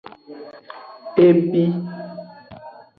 [1.25, 1.63] E bi.